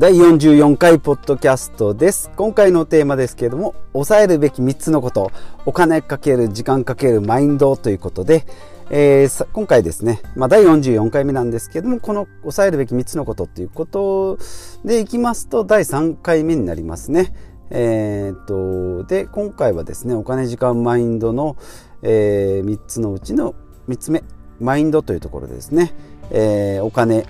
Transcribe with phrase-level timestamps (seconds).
[0.00, 2.30] 第44回ポッドキャストです。
[2.34, 5.30] 今回のテーマですけれども、抑えるべき3つのこと、
[5.66, 8.46] お金かける、時間かける、マインドということで、
[8.88, 14.38] えー、今回ですね、まあ、第44回目なんですけれども、この抑えるべき3つのことっていうこと
[14.86, 17.34] でいきますと、第3回目になりますね。
[17.68, 21.58] えー、っと、で、今回はですね、お金、時間、マインドの、
[22.00, 23.54] えー、3つのうちの
[23.90, 24.24] 3つ目、
[24.60, 25.92] マインドというところでですね、
[26.30, 27.26] えー、お金、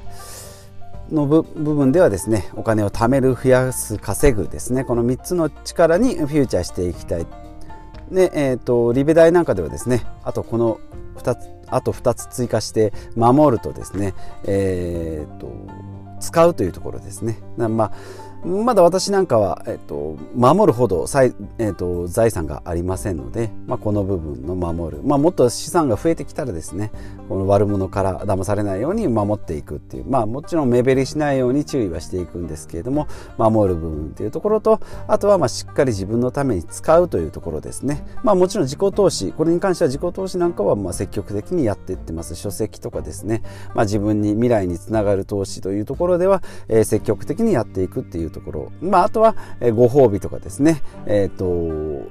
[1.12, 7.26] の部分ではですねお金を貯める増やす稼ぐですねこの3つの力にフューチャーしていきたい
[8.10, 10.80] で、えーと、リベ大なんかではですねあとこの
[11.16, 14.14] 2つあと2つ追加して守るとですね、
[14.44, 15.50] えーと
[16.20, 17.38] 使うというところですね。
[17.56, 17.92] まあ
[18.44, 21.06] まだ私なんかは、えっと、守るほど、
[21.58, 26.90] えっと、財産がありませんので、まあ、この部分の守る、まあ、もっと資産が増えてきたらですね
[27.28, 42.34] この悪者から騙されないように守っていくっていう、まあ、もちろん目減りしないように注意はしていくんですけれども守る部分っていうところとあとはまあしっかり自分のために使うというところですね、まあ、もちろん自己投資これに関しては自己投資なんかはまあ積極的にやっていってます。
[42.34, 43.42] 書籍とかですね、
[43.74, 52.08] まあ、自分に未来につながる投資というところでは、えー、積極的にやっていくっていうところ、まあ、あとは、えご褒美とかですね、え、ー、と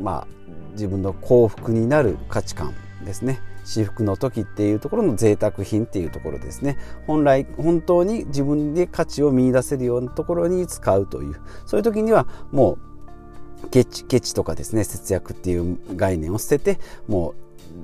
[0.00, 0.26] まあ、
[0.72, 3.40] 自分の幸福になる価値観ですね。
[3.64, 6.76] 私服の時っていうところの贅沢品っていうところですね。
[7.06, 11.36] 本来本当に自分で価値を見いだせるようなところに使うという。
[11.64, 12.78] そういう時にはも
[13.64, 17.34] うケチケチとかですね節約っていう概念を捨ててもう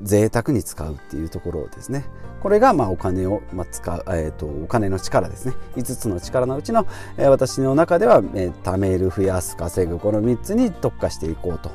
[0.02, 2.04] 贅沢に使うっていうところですね。
[2.40, 5.54] これがまあお金をまあ使う、えーと、お金の力ですね。
[5.76, 6.86] 5つの力のうちの、
[7.18, 11.70] えー、私の中では、えー、貯める増やす稼ぐこの3つに特化していこうと。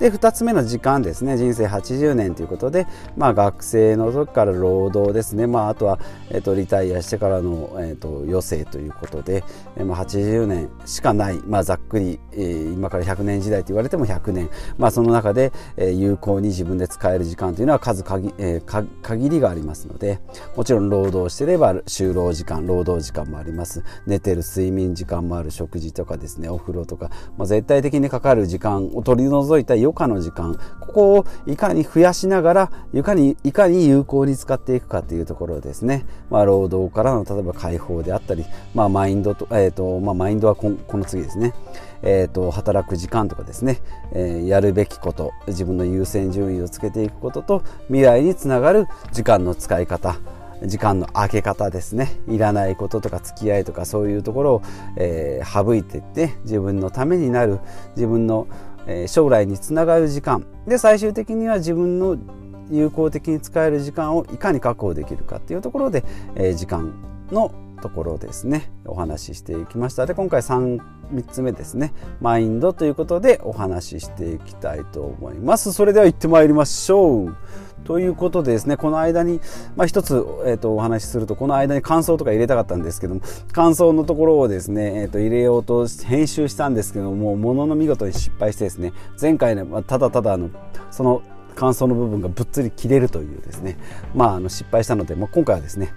[0.00, 1.36] で2つ目の時間ですね。
[1.36, 2.86] 人生80年ということで、
[3.18, 6.00] まあ、学生の時から労働ですね、まあ、あとは、
[6.30, 9.44] えーと、リタイアしてからの、えーと、余生ということで、
[9.76, 18.60] えー、まあ、80年しかない、まあ、ざっくり、今から100年時代と言われても100年、まあ、その中で、有効に自分で使える時間というのは数限,、え、
[19.02, 20.20] 限りがありますので
[20.56, 23.84] もちろん労働してれば就労時間労働時間もあります。
[24.06, 25.50] 寝てる睡眠時間もある。
[25.50, 30.58] 食事とかですねお風呂とか、まあ、絶対的にかかる時間を取り除いた余暇の時間。
[30.80, 41.54] ここをいかに増やしながらいかにいかに有効に使っていくかというところですね、まあ、労働からの例えば解放であったり、まあ、マインドと,、えーとまあ、マインドはこの次ですね。
[42.02, 43.80] えーと、働く時間とかですね、
[44.12, 50.16] えー、やるべきこと自分の優先順位をつけていくことと未来につながる時間の使い方
[50.66, 52.20] 時間の空け方ですね。
[52.28, 54.62] いらないこととか付き合いとかそういうところを、
[54.96, 57.60] えー、省いていって自分のためになる
[57.96, 58.46] 自分の、
[58.86, 60.44] えー、将来につながる時間。
[60.66, 62.18] で最終的には自分の
[62.70, 66.04] 有効的に使える時間をいかに確保できるかっていうところで、
[66.36, 66.94] えー、時間
[67.32, 68.70] のところですね。
[68.86, 70.06] お話ししていきました。
[70.06, 70.80] で今回 3,
[71.12, 71.92] 3つ目ですね。
[72.20, 75.72] マインドということでお話ししていきたいと思います。
[75.72, 77.36] それでは行ってまいりましょう。
[77.84, 79.40] ということでですねこの間に、
[79.76, 80.14] まあ、一つ、
[80.44, 83.20] えーと、お話しするとこの間に感想とか入れたかったんですけども
[83.52, 90.50] 感想のところをですね、えーと、入れようと編集したんですけどもものの見事に失敗してですね前回ね、ま、ただただあの
[90.90, 91.22] その
[91.54, 93.76] 感想の部分がぶっつり切れるというですね
[94.14, 95.92] まああの失敗したので、まあ、今回はですね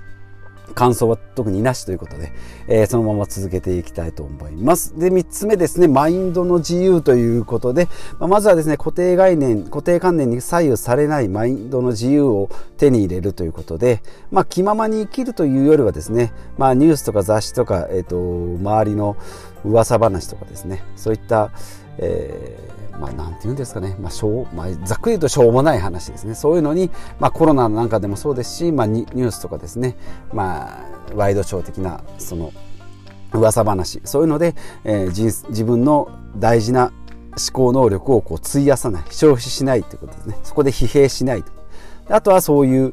[0.74, 2.32] 感想は特になしということで、
[2.68, 4.98] えー、そのまま続けていきたいと思います。
[4.98, 7.88] で、3つ目ですね、マインドの自由ということで、
[8.20, 18.18] まあ、まずはですね、固定概念、固定観念に左右されないマインドの自由を手に入れるということで、まあ、気ままに生きるというよりはですね、まあ、ニュースとか雑誌とか、えっ、ー、と、
[18.60, 19.18] 周りの
[19.66, 21.52] 噂話とかですね、そういった、
[21.98, 26.36] えーまあ、なんて言うんですかね、まあしょうまあ、ざっくり言うとしょうもない話ですね。
[26.36, 26.90] そういうのに、
[27.20, 29.98] まあ、コロナなんかでもそうですし、まあ、ニュースとかですね、
[30.32, 32.52] まあ、ワイドショー的なその
[33.34, 34.02] 噂話。
[34.04, 36.92] そういうので、えー、自分の大事な
[37.32, 39.04] 思考能力をこう費やさない。
[39.10, 40.38] 消費しないということですね。
[40.44, 41.63] そこで疲弊しないと。
[42.14, 42.92] あとはそういう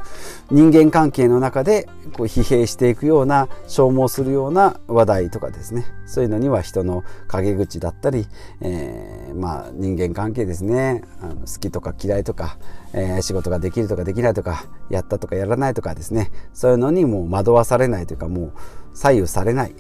[0.51, 5.85] 人間関係の中でこう疲弊していくような消耗するような話題とかですね。
[6.07, 8.27] そういうのには人の陰口だったり、
[8.63, 11.05] えー、まあ人間関係ですね。
[11.21, 12.57] あの好きとか嫌いとか、
[12.95, 16.31] えー、仕事ができるとかできないとかやったとかやらないとかですね。
[16.55, 18.53] そういうのにもう惑わされないというかもう
[18.95, 19.75] 左右されない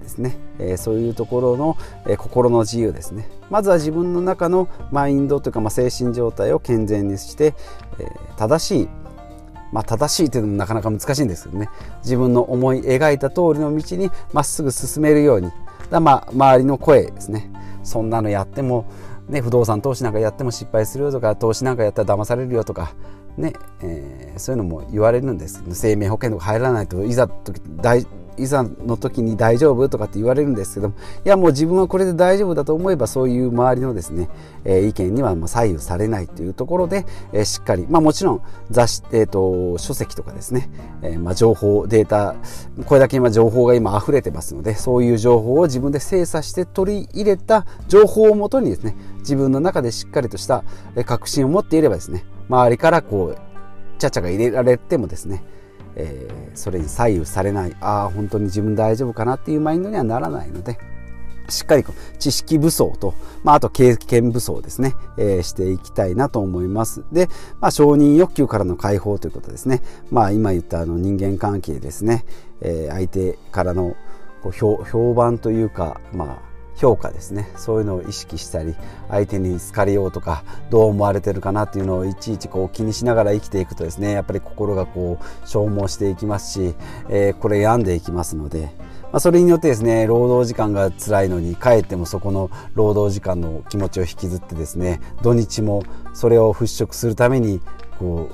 [0.00, 1.76] ですね、えー、そういうところの、
[2.06, 3.28] え、心の自由ですね。
[3.50, 7.54] まずは自分の中のマインドというか、まあ、精神状態を健全にして、
[7.98, 8.88] えー、正しい
[9.72, 11.68] まあ、正しいというのもなかなか難しいんですけどね。
[12.02, 15.50] 自分の思い描いた通りの道にまっすぐ進めるように。
[15.90, 17.50] だまあ周りの声ですね。
[17.82, 18.86] そんなのやっても、
[19.28, 22.94] ね、不動産投資なんかやっても失敗するよとか投資なんかやったら騙されるよとか
[23.36, 23.52] ね、
[23.82, 28.06] えー、そういうのも言われるんです生命保険とか入らないといざ大
[28.38, 30.94] いざの時に大丈夫とかって言われるんですけども
[31.24, 34.28] いやもう自分はこれで大丈夫だと思えばそういう周りのですね、
[34.64, 40.70] えー、意見にはもう左右されないというところで、えー、しっかりまあもちろん雑誌、えーと、書籍とかですね、
[41.02, 42.34] えー、まあ情報データ
[42.84, 50.64] これだけ今情報が今溢れてますのでそういう情報を自分で精査して取り入れた情報をもとにですね自分の中でしっかりとした
[51.04, 53.38] 確信を持っていればですね周りからこう
[53.98, 55.42] ちゃちゃが入れられてもですね
[55.96, 60.78] えー、それに左右されないああ本当に自分大丈夫かなっていうマインドにはならないので
[61.48, 61.84] しっかり
[62.18, 63.14] 知識武装と、
[63.44, 67.04] まあ、あと経験武装ですね、えー、していきたいなと思います。
[67.12, 67.28] で、
[67.60, 69.82] まあ、承認欲求からの解放ということですね。
[70.10, 72.24] まあ、今言ったあの人間関係ですね、
[72.60, 73.96] えー、相手からの
[74.42, 76.45] こう評評判というか、まあ、
[76.76, 78.74] 評価ですねそういうのを意識したり
[79.08, 86.74] 相手に好かれようとかどう思われてるかなっていうのをいちいちこう気にしながら生きていくとですねやっぱり心がこう消耗していきますし、
[87.08, 88.70] えー、これ病んでいきますので。
[89.12, 97.60] まあ、それによってですね労働時間が辛いのに帰ってもそこの労働時間の気持ちを引きずってですね土日もそれを払拭するために
[98.00, 98.28] こ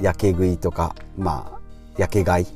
[0.00, 1.60] う焼け食いとかまあ
[1.98, 2.46] 焼け買い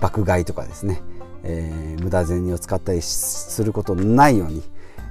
[0.00, 1.00] 爆買いとかですね、
[1.42, 4.62] えー、無駄銭を使ったりすることないように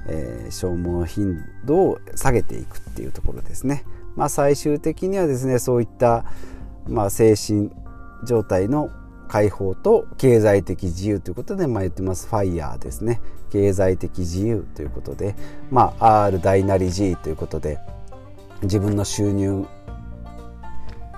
[0.08, 3.84] えー、消耗頻度を下げていくっていうところですね。
[4.16, 6.24] まあ、最終的にはですねそういった、
[6.86, 7.70] まあ、精神
[8.24, 8.90] 状態の
[9.28, 13.20] 解放と経済的自由ということで、まあ、言ってますファイヤーですね
[13.50, 15.34] 経済的自由ということで、
[15.70, 17.78] まあ、R 大なり G ということで
[18.62, 19.66] 自分の収入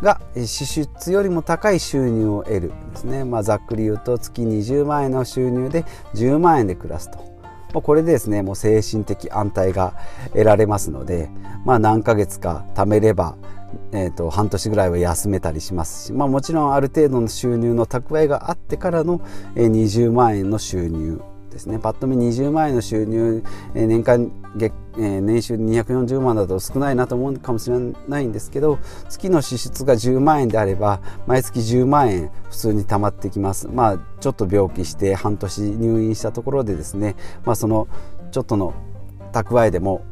[0.02, 5.84] が支出よりも高い収入を得るですね、まあ、ざっくり言うと月20万円の収入で
[6.14, 7.35] 10万円で暮らすと。
[7.72, 9.94] これでですねもう精神的安泰が
[10.32, 11.28] 得られますので、
[11.64, 13.36] まあ、何ヶ月か貯めれば、
[13.92, 19.20] えーと、半年ぐらいは休めたりしますし、まあ、もちろんある程度の収入の蓄えがあってからの
[19.54, 21.20] 20万円の収入
[21.50, 21.78] ですね。
[21.78, 23.42] パッと見20万円の収入、
[23.74, 27.78] 年間月、えー、年収240万だと少ないなと思うかもしれ
[28.08, 28.78] ないんですけど
[29.08, 33.68] 月の支出が10万円であれば毎月10万円普通に貯まってきます。
[33.68, 37.88] まあちょっと病気して半年入院したところでですねまあその
[38.30, 38.74] ちょっとの
[39.32, 40.02] 蓄えでも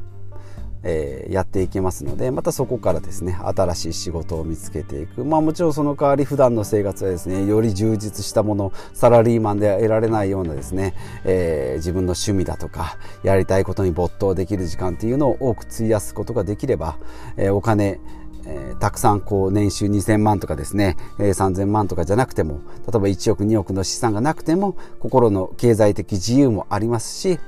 [0.84, 5.24] えー、やっていけますのでまたそこからですね新しい仕事を見つけていく。
[5.24, 10.94] まあもちろんその代わり普段の生活はですねより充実したものサラリーマンでは得られないようなですね、
[11.24, 16.98] えー、自分の趣味だとかやりたいことに没頭できる時間っていうのを多く費やすことができれば、
[17.36, 18.00] えー、お金
[18.46, 27.38] えー、たくさんこう年収2000万とかですね、えー、3000万とかじゃなくても例えば1億2億の資産がなくても心の経済的自由もありますし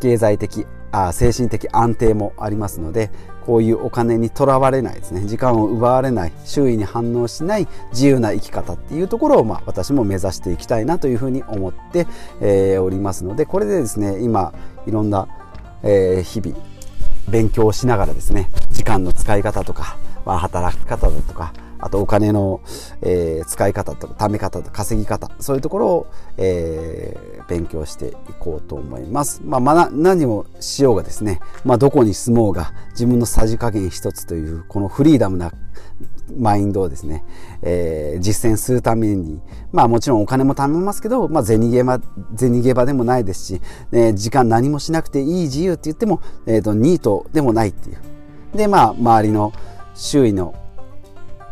[0.00, 3.10] 経済的あ精神的安定もありますので
[3.46, 5.22] こういうお金にとらわれないですね。
[5.26, 12.06] 時間を奪われない周囲に反応しない自由な生き方っていうところを、まあ、私も目指していきたいなというふうに思って、
[12.40, 14.52] えー、おりますのでこれでですね今
[14.86, 15.28] いろんな、
[15.82, 16.56] えー、日々
[17.28, 19.96] 勉強しながらですね時間の使い方とか、
[20.26, 22.60] まあ、働き方だとかあとお金の、
[23.02, 26.06] えー、使い方とか貯め方と稼ぎ方そういうところを、
[26.36, 29.40] えー、勉強していこうと思います。
[29.44, 35.52] まあ、まあ、何をしようがですね、まあ、どこに住もうが自分のさじ加減一つというこのフリーダムな
[36.38, 37.24] マインドをですね、
[37.62, 39.40] えー、実践するために、
[39.72, 42.00] まあもちろんお金も貯めますけど、まあ銭ゲバ、
[42.36, 47.98] 銭ゲバでもないですし、ね、時間何もしなくていい自由って言っても、えっ、ー、と、ニートでもないっていう。
[48.56, 49.52] で、まあ周りの
[49.94, 50.54] 周囲の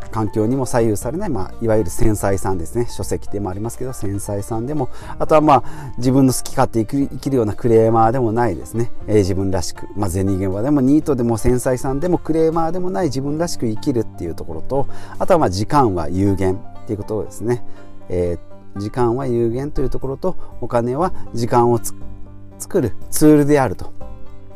[0.08, 2.86] 環境にも左右されない、まあ、いわゆる繊細さんですね。
[2.88, 4.88] 書籍でもありますけど繊細さんでも
[5.18, 14.86] あとはまあ自分の好き勝手生きるようなクレーマーでもないですね、えー、自分らしく、まあ、銭現場でもニートでも繊細さんでもクレーマーでもない自分らしく生きるっていうところと
[15.18, 17.64] あとはまあ時間は有限っていうことですね、
[18.08, 21.80] えー、時間は有限というところとお金は時間を
[22.58, 23.92] 作るツールであると。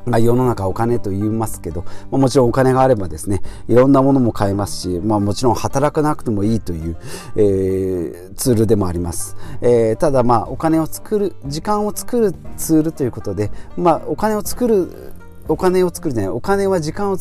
[0.06, 6.96] まあ、世の中お金と言いますけど、まあ、もちろんお金があればですねいろんなものも買えますし、まあ、もちろん働かなくてもいいという、
[7.36, 15.12] えー、ツールでもあります、えー、ただまあお金を作る時間を作るツールということで、まあ、お金を作る
[15.48, 17.18] お金を作るじゃないお金は時間を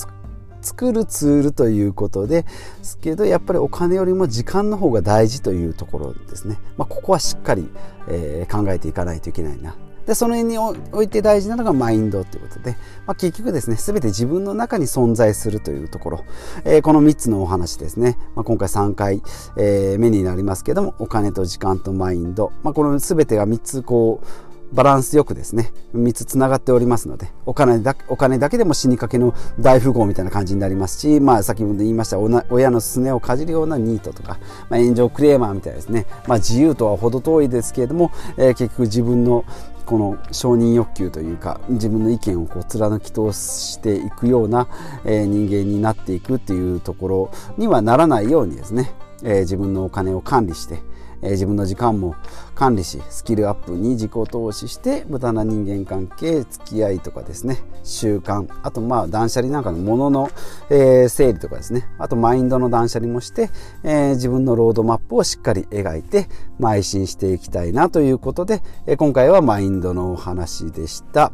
[0.62, 2.46] 作るツールということで
[2.84, 7.68] すけどやっぱりお金よりも時間の方が大事というところですね、まあ、ここはしっかり、
[8.08, 9.76] えー、考えていかないといけないな。
[10.12, 12.72] でその辺において大事なのがマインドということで、
[13.08, 16.26] まあ、結局ですね全て自分の中に存在するというところ、
[16.66, 19.22] えー、この3つのお話ですね、まあ、今回3回、
[19.56, 34.40] えー、目になりますけどもお金と時間とマインド、まあ、この全てが3つこうバランスよくですね3つつながっておりますのでお金だお金だけでも死にかけの大富豪みたいな感じになりますし、まあ、先ほど言いました親のすねをかじるようなニートとか、
[34.70, 39.44] まあ、炎上クレーマーみたいですね、まあ、自由とは程遠いですけれども、えー、結局自分の
[39.86, 44.68] この承認欲求というか自分の意見をこう貫き通していくような、
[45.06, 48.92] えー、人間になっていくっていうところにはならないようにですね、
[49.24, 50.80] えー、自分のお金を管理して
[51.22, 52.16] え、自分の時間も
[52.56, 60.30] 管理しスキルアップに自己投資して無駄な人間関係付き合いとかですね習慣あとまあ断捨離なんかのものの、
[60.70, 63.50] え、整理とかですねあとマインドの断捨離もして、
[63.84, 66.28] え、自分のロードマップをしっかり描いて
[66.60, 71.32] 邁進していきたいなということで、え、今回はマインドのお話でした。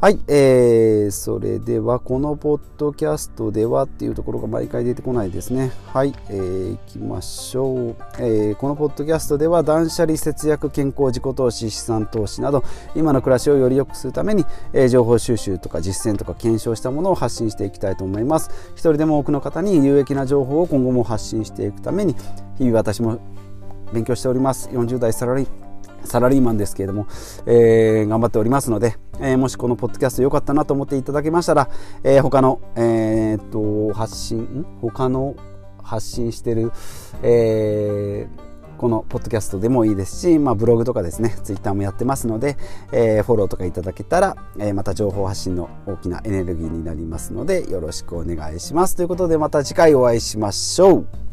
[0.00, 5.72] はい、えー、それではこのポッドキャストではっていうところが毎回出てこないですね。
[5.92, 12.64] はい、えー、いきましょう、えー、このポッドキャストでは断捨離節約健康自己投資資産投資など
[12.94, 18.50] 今の暮らしをより良くするために、えー、情報収集とか実践とか検証したものを発信していきたいと思います。
[18.76, 22.16] 一人でも多くの方に有益な情報を今後も発信していくために
[22.56, 23.20] 日々私も
[23.92, 24.70] 勉強しております。
[24.70, 25.69] 40代サラリー
[26.04, 27.06] サラリーマンですけれども、
[27.46, 31.68] えー、頑張っておりますので、えー、もしこのポッドキャスト良かったなと思っていただけましたら、
[32.02, 35.36] えー、他の、えー、っと発信他の
[35.82, 36.72] 発信してる、
[37.22, 42.56] えー、このポッドキャストでもいいですし、まあ、ブログとかですねツイッターもやってますので、
[42.92, 48.96] えー、フォローとかいただけたら、えー、また情報発信の大きなエネルギーになりますのでよろしくお願いします。
[48.96, 51.29] ということでまた次回お会いしましょう。